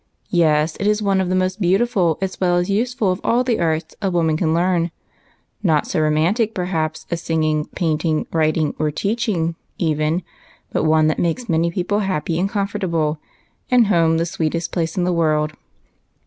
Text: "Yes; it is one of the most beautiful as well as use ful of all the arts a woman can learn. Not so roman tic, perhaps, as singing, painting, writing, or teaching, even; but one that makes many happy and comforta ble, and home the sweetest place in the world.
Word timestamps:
"Yes; 0.31 0.75
it 0.79 0.87
is 0.87 1.03
one 1.03 1.21
of 1.21 1.29
the 1.29 1.35
most 1.35 1.61
beautiful 1.61 2.17
as 2.23 2.41
well 2.41 2.55
as 2.57 2.71
use 2.71 2.91
ful 2.91 3.11
of 3.11 3.21
all 3.23 3.43
the 3.43 3.59
arts 3.59 3.95
a 4.01 4.09
woman 4.09 4.35
can 4.35 4.51
learn. 4.51 4.89
Not 5.61 5.85
so 5.85 5.99
roman 6.01 6.33
tic, 6.33 6.55
perhaps, 6.55 7.05
as 7.11 7.21
singing, 7.21 7.65
painting, 7.75 8.25
writing, 8.33 8.73
or 8.79 8.89
teaching, 8.89 9.53
even; 9.77 10.23
but 10.71 10.85
one 10.85 11.05
that 11.05 11.19
makes 11.19 11.47
many 11.47 11.69
happy 11.69 12.39
and 12.39 12.49
comforta 12.49 12.89
ble, 12.89 13.19
and 13.69 13.85
home 13.93 14.17
the 14.17 14.25
sweetest 14.25 14.71
place 14.71 14.97
in 14.97 15.03
the 15.03 15.13
world. 15.13 15.53